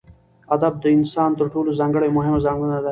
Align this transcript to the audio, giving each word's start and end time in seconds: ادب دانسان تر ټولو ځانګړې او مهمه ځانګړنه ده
ادب 0.55 0.73
دانسان 0.83 1.29
تر 1.39 1.45
ټولو 1.53 1.69
ځانګړې 1.79 2.07
او 2.09 2.15
مهمه 2.17 2.39
ځانګړنه 2.45 2.73
ده 2.77 2.79